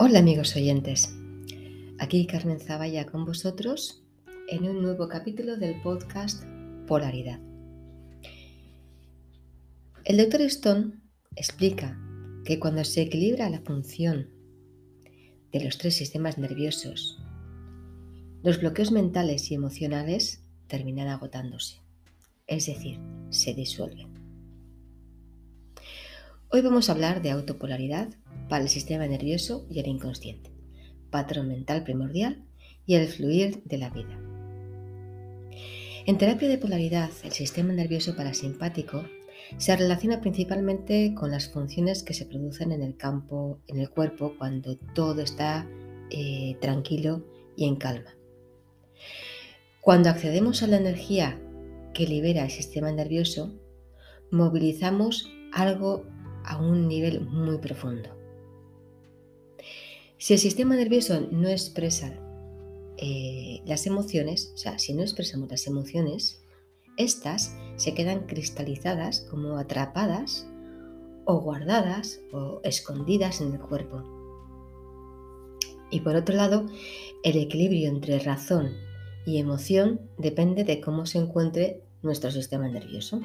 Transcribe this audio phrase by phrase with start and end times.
[0.00, 1.12] Hola amigos oyentes,
[1.98, 4.04] aquí Carmen Zavalla con vosotros
[4.48, 6.44] en un nuevo capítulo del podcast
[6.86, 7.40] Polaridad.
[10.04, 10.92] El doctor Stone
[11.34, 11.98] explica
[12.44, 14.28] que cuando se equilibra la función
[15.50, 17.20] de los tres sistemas nerviosos,
[18.44, 21.82] los bloqueos mentales y emocionales terminan agotándose,
[22.46, 24.17] es decir, se disuelven.
[26.50, 28.08] Hoy vamos a hablar de autopolaridad
[28.48, 30.50] para el sistema nervioso y el inconsciente,
[31.10, 32.42] patrón mental primordial
[32.86, 34.18] y el fluir de la vida.
[36.06, 39.04] En terapia de polaridad, el sistema nervioso parasimpático
[39.58, 44.32] se relaciona principalmente con las funciones que se producen en el campo, en el cuerpo,
[44.38, 45.68] cuando todo está
[46.08, 47.26] eh, tranquilo
[47.56, 48.16] y en calma.
[49.82, 51.38] Cuando accedemos a la energía
[51.92, 53.52] que libera el sistema nervioso,
[54.30, 56.06] movilizamos algo
[56.48, 58.08] a un nivel muy profundo.
[60.16, 62.12] Si el sistema nervioso no expresa
[62.96, 66.42] eh, las emociones, o sea, si no expresamos las emociones,
[66.96, 70.48] estas se quedan cristalizadas como atrapadas
[71.24, 74.02] o guardadas o escondidas en el cuerpo.
[75.90, 76.66] Y por otro lado,
[77.22, 78.72] el equilibrio entre razón
[79.26, 83.20] y emoción depende de cómo se encuentre nuestro sistema nervioso.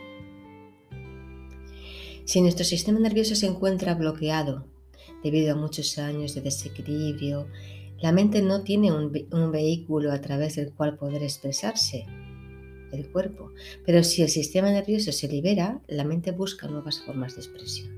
[2.26, 4.66] Si nuestro sistema nervioso se encuentra bloqueado
[5.24, 7.48] debido a muchos años de desequilibrio,
[8.00, 12.06] la mente no tiene un, vehículo a través del cual poder expresarse
[12.92, 13.52] el cuerpo.
[13.86, 17.92] Pero si el sistema nervioso se libera, la mente busca nuevas formas de expresión.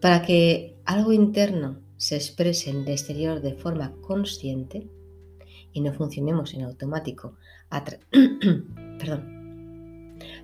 [0.00, 4.88] Para que algo interno se exprese en el exterior de forma consciente
[5.72, 7.36] y no funcionemos en automático,
[8.98, 9.41] perdón,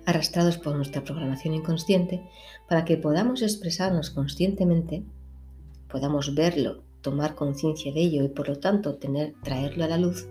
[0.05, 2.21] arrastrados por nuestra programación inconsciente,
[2.67, 5.03] para que podamos expresarnos conscientemente,
[5.89, 10.27] podamos verlo, tomar conciencia de ello y por lo tanto tener, traerlo a la luz,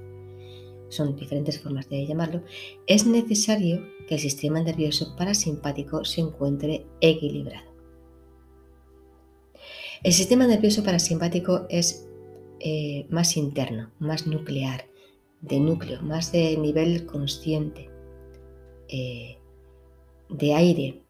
[0.89, 2.43] son diferentes formas de llamarlo,
[2.87, 7.69] es necesario que el sistema nervioso parasimpático se encuentre equilibrado.
[10.03, 12.09] El sistema nervioso parasimpático es
[12.61, 14.87] eh, más interno, más nuclear,
[15.41, 17.91] de núcleo, más de nivel consciente.
[18.89, 19.38] Eh,
[20.29, 21.03] de aire,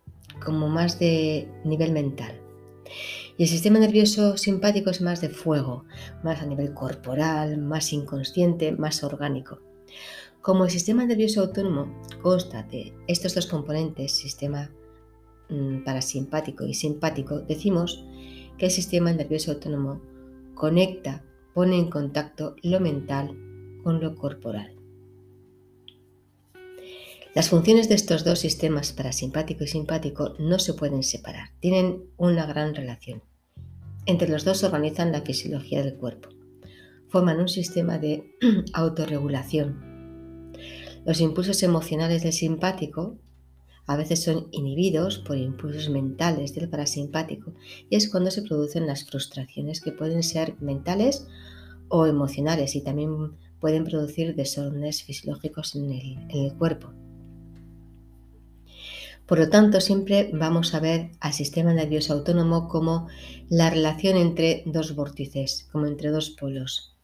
[0.44, 2.40] como más de nivel mental.
[3.36, 5.84] Y el sistema nervioso simpático es más de fuego,
[6.24, 9.60] más a nivel corporal, más inconsciente, más orgánico.
[10.40, 14.70] Como el sistema nervioso autónomo consta de estos dos componentes, sistema
[15.50, 18.04] mm, parasimpático y simpático, decimos
[18.56, 20.00] que el sistema nervioso autónomo
[20.54, 21.22] conecta,
[21.54, 23.36] pone en contacto lo mental
[23.82, 24.77] con lo corporal.
[27.38, 32.47] Las funciones de estos dos sistemas parasimpático y simpático no se pueden separar, tienen una
[32.47, 33.22] gran relación.
[34.06, 36.31] Entre los dos organizan la fisiología del cuerpo,
[37.06, 38.34] forman un sistema de
[38.72, 40.50] autorregulación.
[41.06, 43.21] Los impulsos emocionales del simpático
[43.87, 47.55] a veces son inhibidos por impulsos mentales del parasimpático
[47.88, 51.28] y es cuando se producen las frustraciones que pueden ser mentales
[51.87, 55.93] o emocionales y también pueden producir desórdenes fisiológicos en
[56.31, 56.93] el cuerpo.
[59.28, 63.08] Por lo tanto, siempre vamos a ver al sistema nervioso autónomo como
[63.50, 66.96] la relación entre dos vórtices, como entre dos polos.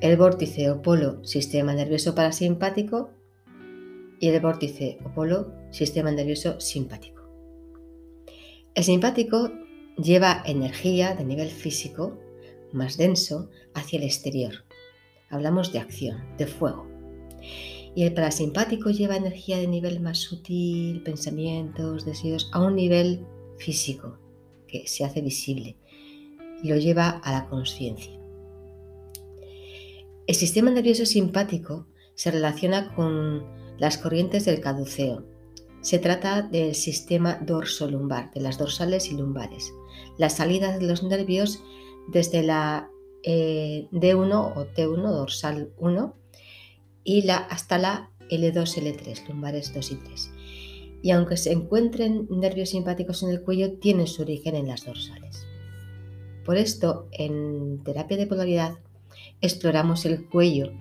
[0.00, 3.10] El vórtice o polo sistema nervioso parasimpático
[4.18, 7.28] y el vórtice o polo sistema nervioso simpático.
[8.74, 9.52] El simpático
[9.98, 12.18] lleva energía de nivel físico
[12.72, 14.64] más denso hacia el exterior.
[15.28, 16.86] Hablamos de acción, de fuego.
[17.96, 23.26] Y el parasimpático lleva energía de nivel más sutil, pensamientos, deseos, a un nivel
[23.56, 24.18] físico
[24.68, 25.78] que se hace visible
[26.62, 28.12] y lo lleva a la conciencia.
[30.26, 33.46] El sistema nervioso simpático se relaciona con
[33.78, 35.24] las corrientes del caduceo.
[35.80, 39.72] Se trata del sistema dorso-lumbar, de las dorsales y lumbares.
[40.18, 41.62] Las salidas de los nervios
[42.08, 42.90] desde la
[43.22, 46.14] eh, D1 o T1, dorsal 1,
[47.06, 50.30] y la, hasta la L2, L3, lumbares 2 y 3.
[51.02, 55.46] Y aunque se encuentren nervios simpáticos en el cuello, tienen su origen en las dorsales.
[56.44, 58.74] Por esto, en terapia de polaridad,
[59.40, 60.72] exploramos el cuello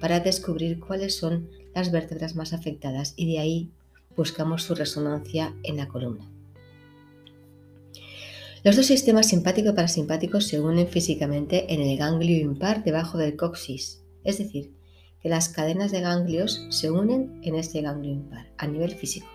[0.00, 3.70] para descubrir cuáles son las vértebras más afectadas y de ahí
[4.16, 6.30] buscamos su resonancia en la columna.
[8.62, 13.34] Los dos sistemas simpático y parasimpático se unen físicamente en el ganglio impar debajo del
[13.34, 14.72] coxis, es decir,
[15.22, 19.28] que las cadenas de ganglios se unen en este ganglio impar a nivel físico.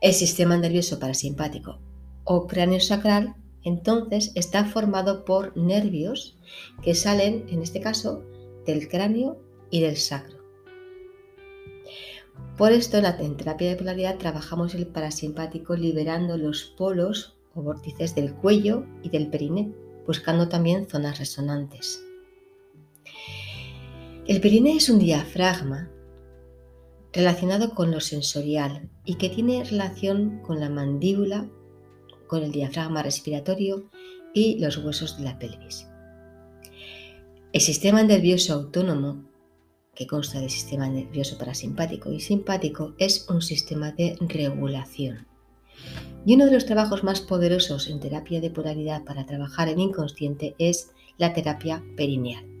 [0.00, 1.78] El sistema nervioso parasimpático
[2.24, 3.34] o cráneo sacral
[3.66, 6.36] Entonces está formado por nervios
[6.82, 8.22] que salen, en este caso,
[8.66, 9.38] del cráneo
[9.70, 10.38] y del sacro.
[12.58, 18.34] Por esto en terapia de polaridad trabajamos el parasimpático liberando los polos o vórtices del
[18.34, 19.72] cuello y del periné,
[20.06, 22.04] buscando también zonas resonantes.
[24.26, 25.90] El periné es un diafragma
[27.12, 31.50] relacionado con lo sensorial y que tiene relación con la mandíbula,
[32.26, 33.90] con el diafragma respiratorio
[34.32, 35.86] y los huesos de la pelvis.
[37.52, 39.28] El sistema nervioso autónomo,
[39.94, 45.26] que consta del sistema nervioso parasimpático y simpático, es un sistema de regulación.
[46.24, 50.54] Y uno de los trabajos más poderosos en terapia de polaridad para trabajar el inconsciente
[50.58, 52.53] es la terapia perineal.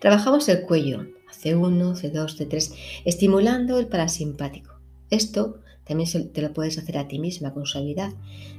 [0.00, 2.74] Trabajamos el cuello, C1, C2, C3,
[3.04, 4.74] estimulando el parasimpático.
[5.10, 8.12] Esto también te lo puedes hacer a ti misma con suavidad,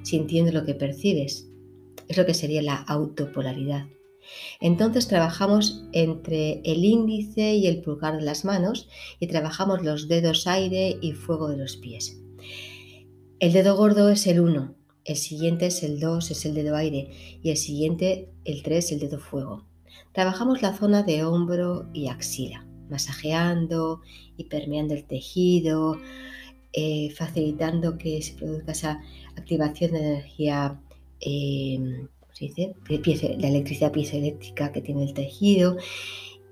[0.03, 1.47] sintiendo lo que percibes.
[2.07, 3.87] Es lo que sería la autopolaridad.
[4.59, 10.47] Entonces trabajamos entre el índice y el pulgar de las manos y trabajamos los dedos
[10.47, 12.21] aire y fuego de los pies.
[13.39, 17.39] El dedo gordo es el 1, el siguiente es el 2, es el dedo aire
[17.43, 19.65] y el siguiente, el 3, el dedo fuego.
[20.13, 24.01] Trabajamos la zona de hombro y axila, masajeando
[24.37, 25.97] y permeando el tejido,
[26.73, 29.01] eh, facilitando que se produzca esa
[29.37, 30.79] activación de energía,
[31.21, 32.75] eh, se dice?
[33.39, 35.77] la electricidad piezoeléctrica que tiene el tejido.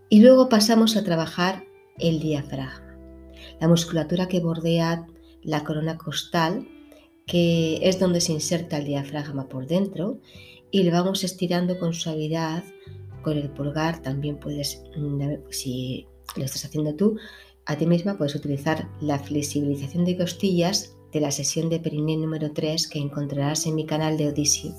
[0.10, 1.66] Y luego pasamos a trabajar
[2.00, 2.98] el diafragma,
[3.60, 5.08] la musculatura que bordea
[5.42, 6.68] la corona costal,
[7.26, 10.20] que es donde se inserta el diafragma por dentro,
[10.72, 12.64] y le vamos estirando con suavidad
[13.24, 14.02] con el pulgar.
[14.04, 16.06] También puedes, mm, si
[16.36, 17.18] lo estás haciendo tú,
[17.66, 22.52] a ti misma puedes utilizar la flexibilización de costillas de la sesión de periné número
[22.52, 24.74] 3 que encontrarás en mi canal de Odyssey,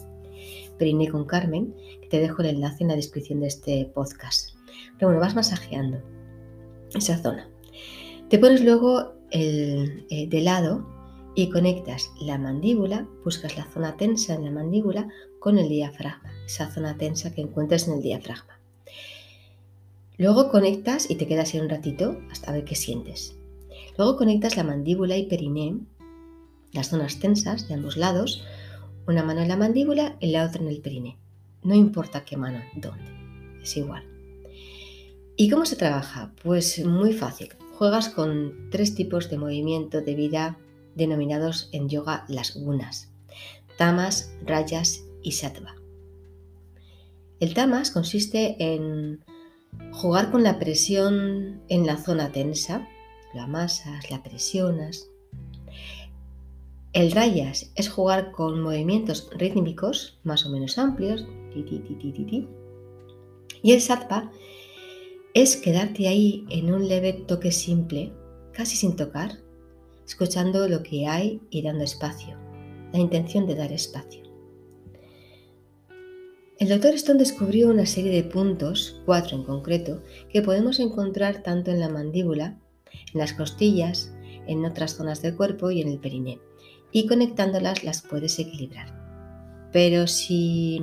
[0.78, 4.50] Periné con Carmen, que te dejo el enlace en la descripción de este podcast.
[4.98, 6.02] Pero bueno, vas masajeando
[6.94, 7.48] esa zona.
[8.28, 10.93] Te pones luego el, eh, de lado
[11.34, 15.08] y conectas la mandíbula, buscas la zona tensa en la mandíbula
[15.40, 18.60] con el diafragma, esa zona tensa que encuentres en el diafragma.
[20.16, 23.36] Luego conectas y te quedas ahí un ratito hasta ver qué sientes.
[23.98, 25.76] Luego conectas la mandíbula y periné,
[26.72, 28.44] las zonas tensas de ambos lados,
[29.06, 31.18] una mano en la mandíbula y la otra en el periné.
[31.62, 34.04] No importa qué mano, dónde, es igual.
[35.36, 36.32] ¿Y cómo se trabaja?
[36.42, 37.48] Pues muy fácil.
[37.72, 40.58] Juegas con tres tipos de movimiento de vida
[40.94, 43.12] denominados en yoga las gunas,
[43.78, 45.74] tamas, rayas y sattva.
[47.40, 49.24] El tamas consiste en
[49.92, 52.88] Jugar con la presión en la zona tensa,
[53.32, 55.08] la amasas, la presionas.
[56.92, 61.26] El rayas es jugar con movimientos rítmicos más o menos amplios.
[63.62, 64.30] y el sattva
[65.32, 68.12] es quedarte ahí en un leve toque simple,
[68.52, 69.38] casi sin tocar,
[70.06, 72.36] escuchando lo que hay y dando espacio,
[72.92, 74.22] la intención de dar espacio.
[76.58, 81.72] El doctor Stone descubrió una serie de puntos, cuatro en concreto, que podemos encontrar tanto
[81.72, 82.60] en la mandíbula,
[83.12, 84.14] en las costillas,
[84.46, 86.38] en otras zonas del cuerpo y en el periné,
[86.92, 89.68] y conectándolas las puedes equilibrar.
[89.72, 90.80] Pero si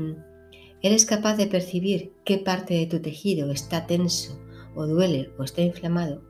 [0.81, 4.37] eres capaz de percibir qué parte de tu tejido está tenso
[4.75, 6.21] o duele o está inflamado,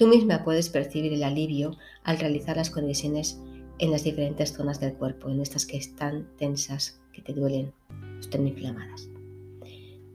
[0.00, 3.38] tú misma puedes percibir el alivio al realizar las conexiones
[3.78, 7.74] en las diferentes zonas del cuerpo, en estas que están tensas, que te duelen
[8.18, 9.10] estén inflamadas,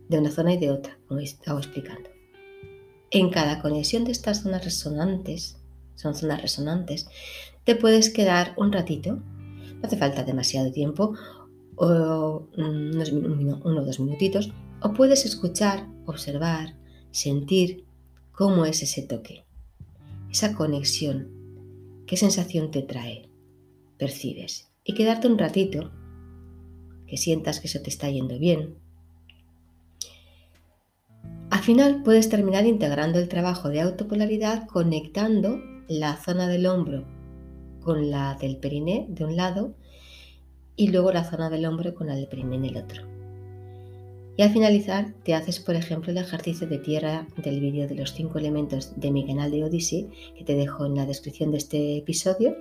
[0.09, 2.09] de una zona y de otra, como he estado explicando.
[3.11, 5.57] En cada conexión de estas zonas resonantes,
[5.93, 7.07] son zonas resonantes,
[7.63, 11.13] te puedes quedar un ratito, no hace falta demasiado tiempo,
[11.75, 14.51] o unos, uno o dos minutitos,
[14.81, 16.75] o puedes escuchar, observar,
[17.11, 17.85] sentir
[18.31, 19.44] cómo es ese toque,
[20.35, 21.29] esa conexión,
[22.05, 23.29] qué sensación te trae,
[23.97, 25.93] percibes, y quedarte un ratito
[27.07, 28.75] que sientas que se te está yendo bien.
[31.49, 37.05] Al final puedes terminar integrando el trabajo de autopolaridad conectando la zona del hombro
[37.79, 39.73] con la del periné de un lado
[40.75, 43.14] y luego la zona del hombro con la del periné en el otro.
[44.37, 48.13] Y al finalizar te haces, por ejemplo, el ejercicio de tierra del vídeo de los
[48.13, 51.97] cinco elementos de mi canal de Odyssey, que te dejo en la descripción de este
[51.97, 52.55] episodio,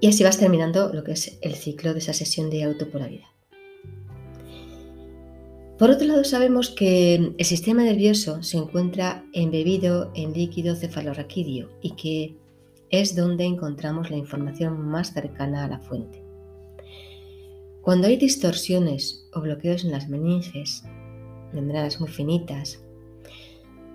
[0.00, 3.28] y así vas terminando lo que es el ciclo de esa sesión de autopolaridad.
[5.78, 11.92] Por otro lado, sabemos que el sistema nervioso se encuentra embebido en líquido cefalorraquídeo y
[11.92, 12.36] que
[12.90, 16.19] es donde encontramos la información más cercana a la fuente.
[17.82, 20.84] Cuando hay distorsiones o bloqueos en las meninges,
[21.54, 22.84] membranas muy finitas,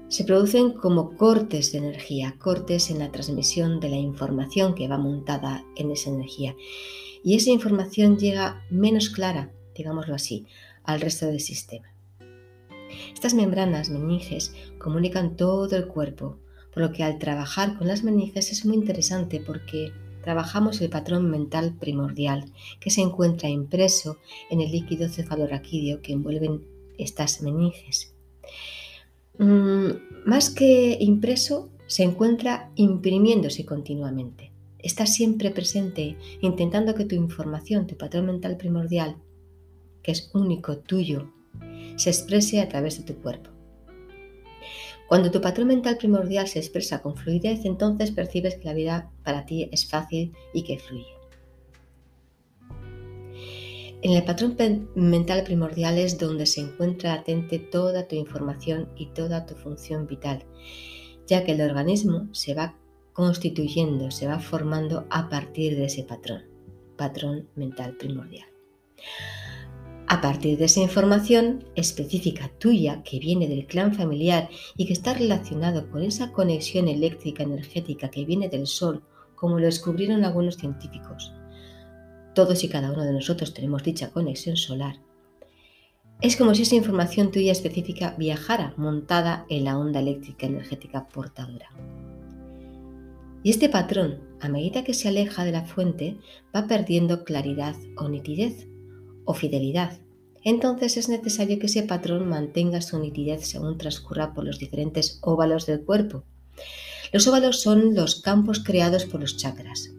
[0.08, 4.98] se producen como cortes de energía, cortes en la transmisión de la información que va
[4.98, 6.56] montada en esa energía.
[7.24, 10.48] Y esa información llega menos clara, digámoslo así,
[10.84, 11.88] al resto del sistema.
[13.14, 16.40] Estas membranas meninges comunican todo el cuerpo,
[16.74, 19.92] por lo que al trabajar con las meninges es muy interesante porque
[20.26, 24.18] trabajamos el patrón mental primordial que se encuentra impreso
[24.50, 26.66] en el líquido cefaloraquídeo que envuelven
[26.98, 28.16] estas meninges.
[29.38, 29.92] Mm,
[30.26, 34.52] más que impreso, se encuentra imprimiéndose continuamente.
[34.80, 39.18] Está siempre presente, intentando que tu información, tu patrón mental primordial,
[40.02, 41.32] que es único tuyo,
[41.98, 43.55] se exprese a través de tu cuerpo.
[45.08, 49.46] Cuando tu patrón mental primordial se expresa con fluidez, entonces percibes que la vida para
[49.46, 51.16] ti es fácil y que fluye.
[54.02, 54.56] En el patrón
[54.96, 60.46] mental primordial es donde se encuentra latente toda tu información y toda tu función vital,
[61.28, 62.76] ya que el organismo se va
[63.14, 66.44] constituyendo, se va formando a partir de ese patrón,
[66.98, 68.48] patrón mental primordial.
[70.08, 75.16] A partir de esa información específica tuya que viene del clan familiar y que está
[75.16, 81.34] relacionado con esa conexión eléctrica energética que viene del Sol, como lo descubrieron algunos científicos,
[82.36, 85.00] todos y cada uno de nosotros tenemos dicha conexión solar.
[86.22, 91.70] Es como si esa información tuya específica viajara montada en la onda eléctrica energética portadora.
[93.44, 96.18] Y este patrón, a medida que se aleja de la fuente,
[96.56, 98.68] va perdiendo claridad o nitidez
[99.26, 100.00] o fidelidad.
[100.44, 105.66] Entonces es necesario que ese patrón mantenga su nitidez según transcurra por los diferentes óvalos
[105.66, 106.24] del cuerpo.
[107.12, 109.92] Los óvalos son los campos creados por los chakras.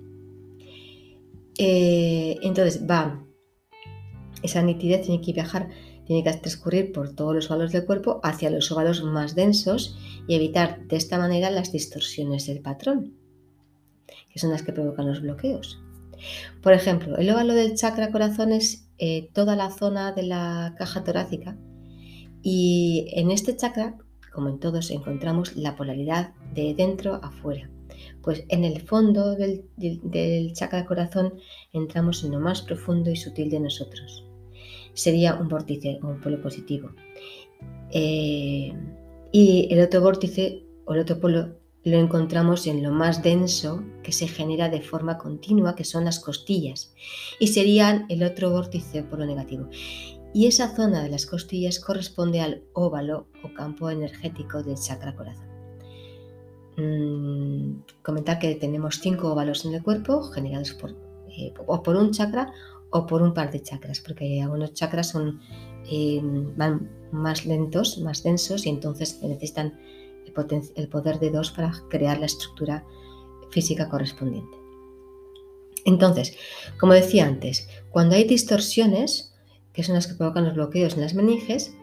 [1.59, 3.25] Eh, entonces va,
[4.43, 5.69] esa nitidez tiene que viajar,
[6.07, 10.35] tiene que transcurrir por todos los óvalos del cuerpo hacia los óvalos más densos y
[10.35, 13.15] evitar de esta manera las distorsiones del patrón,
[14.31, 15.81] que son las que provocan los bloqueos.
[16.63, 21.05] Por ejemplo, el óvalo del chakra corazón es eh, toda la zona de la caja
[21.05, 21.57] torácica
[22.49, 23.99] y en este chakra,
[24.33, 27.69] como en todos, encontramos la polaridad de dentro a fuera.
[28.23, 31.35] Pues en el fondo del, chakra corazón
[31.73, 34.25] entramos en lo más profundo y sutil de nosotros.
[34.95, 36.91] Sería un vórtice o un polo positivo.
[37.91, 38.73] Eh,
[39.33, 44.11] y el otro vórtice o el otro polo lo encontramos en lo más denso que
[44.11, 46.93] se genera de forma continua, que son las costillas,
[47.39, 49.69] y serían el otro vórtice o polo negativo.
[50.35, 55.47] Y esa zona de las costillas corresponde al óvalo o campo energético del chakra corazón.
[56.77, 62.11] Mm, comentar que tenemos cinco óvalos en el cuerpo generados por, eh, o por un
[62.11, 62.53] chakra
[62.91, 65.41] o por un par de chakras, porque algunos chakras son,
[65.89, 66.21] eh,
[66.57, 69.79] van más lentos, más densos y entonces necesitan
[70.75, 72.85] el, poder de dos para crear la estructura
[73.51, 74.57] física correspondiente.
[75.85, 76.37] Entonces,
[76.79, 79.33] como decía antes, cuando hay distorsiones,
[79.73, 81.75] que son las que provocan los bloqueos en las meninges,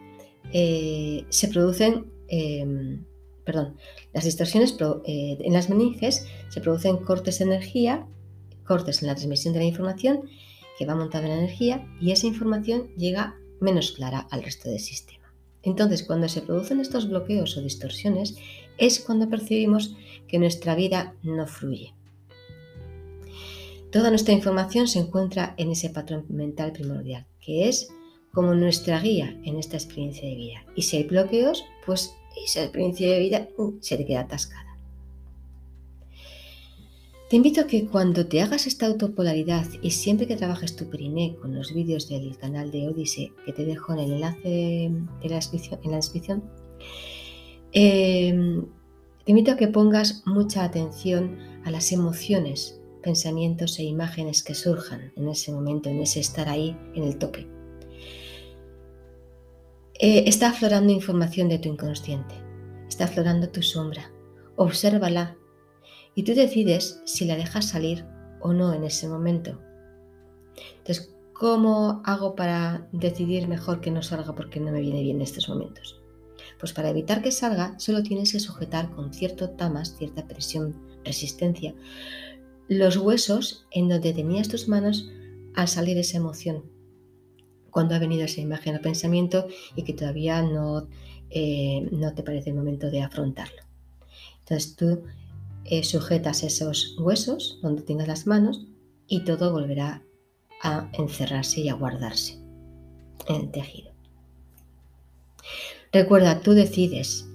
[0.52, 3.04] eh, se producen em,
[3.44, 3.76] perdón,
[4.12, 8.06] las distorsiones eh, en las meninges se producen cortes de energía,
[8.64, 10.22] cortes en la transmisión de la información
[10.78, 14.80] que va montada en la energía y esa información llega menos clara al resto del
[14.80, 15.23] sistema.
[15.64, 18.36] Entonces, cuando se producen estos bloqueos o distorsiones,
[18.78, 19.96] es cuando percibimos
[20.28, 21.94] que nuestra vida no fluye.
[23.90, 27.88] Toda nuestra información se encuentra en ese patrón mental primordial, que es
[28.32, 30.66] como nuestra guía en esta experiencia de vida.
[30.74, 32.12] Y si hay bloqueos, pues
[32.44, 34.63] esa experiencia de vida uh, se te queda atascada.
[37.28, 41.36] Te invito a que cuando te hagas esta autopolaridad y siempre que trabajes tu periné
[41.40, 45.40] con los vídeos del canal de Odise que te dejo en el enlace de la
[45.82, 46.44] en la descripción,
[47.72, 48.66] em,
[49.24, 55.12] te invito a que pongas mucha atención a las emociones, pensamientos e imágenes que surjan
[55.16, 57.48] en ese momento, en ese estar ahí en el tope.
[59.98, 62.34] Eh, está aflorando información de tu inconsciente,
[62.86, 64.10] está aflorando tu sombra.
[64.56, 65.38] Obsérvala
[66.14, 68.04] y tú decides si la dejas salir
[68.40, 69.60] o no en ese momento.
[70.78, 75.22] Entonces, ¿cómo hago para decidir mejor que no salga porque no me viene bien en
[75.22, 76.00] estos momentos?
[76.58, 81.74] Pues para evitar que salga, solo tienes que sujetar con cierto tamas, cierta presión, resistencia,
[82.68, 85.10] los huesos en donde tenías tus manos
[85.54, 86.74] al salir esa emoción
[87.74, 90.86] cuando ha venido esa imagen o pensamiento y que todavía no,
[91.28, 93.62] eh, no te parece el momento de afrontarlo.
[94.38, 95.02] Entonces tú
[95.64, 98.66] eh, sujetas esos huesos donde tengas las manos
[99.06, 100.02] y todo volverá
[100.62, 102.38] a encerrarse y a guardarse
[103.28, 103.92] en el tejido.
[105.92, 107.28] Recuerda, tú decides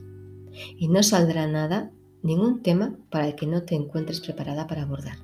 [0.77, 5.17] y no saldrá nada, ningún tema para el que no te encuentres preparada para abordar.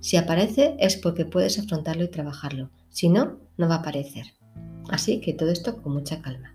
[0.00, 2.70] Si aparece es porque puedes afrontarlo y trabajarlo.
[2.88, 4.34] Si no, no va a aparecer.
[4.88, 6.54] Así que todo esto con mucha calma.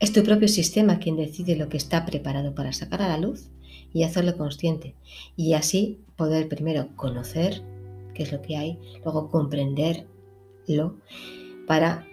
[0.00, 3.50] Es tu propio sistema quien decide lo que está preparado para sacar a la luz
[3.92, 4.94] y hacerlo consciente.
[5.36, 7.62] Y así poder primero conocer
[8.14, 10.96] qué es lo que hay, luego comprenderlo
[11.66, 12.06] para,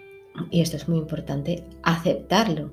[0.50, 2.70] y esto es muy importante, aceptarlo.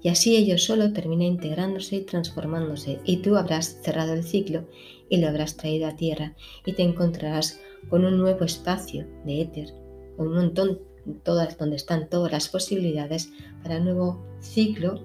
[0.00, 4.64] Y así ello solo termina integrándose y transformándose y tú habrás cerrado el ciclo
[5.08, 7.60] y lo habrás traído a tierra y te encontrarás
[7.90, 9.74] con un nuevo espacio de éter,
[10.16, 10.78] con un montón
[11.24, 13.32] todas, donde están todas las posibilidades
[13.62, 15.02] para un nuevo ciclo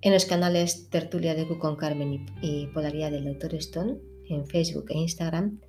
[0.00, 3.54] En los canales Tertulia de Q con Carmen y, Polaridad del Dr.
[3.54, 3.98] Stone,
[4.28, 5.60] en Facebook e Instagram.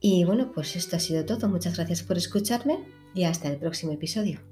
[0.00, 1.48] Y bueno, pues esto ha sido todo.
[1.48, 4.49] Muchas gracias por escucharme y hasta el próximo episodio.